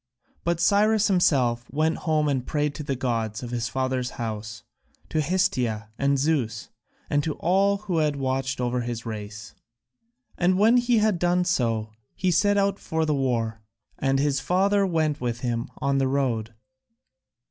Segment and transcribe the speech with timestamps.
[0.43, 4.63] But Cyrus himself went home and prayed to the gods of his father's house,
[5.09, 6.69] to Hestia and Zeus,
[7.07, 9.53] and to all who had watched over his race.
[10.39, 13.61] And when he had done so, he set out for the war,
[13.99, 16.55] and his father went with him on the road.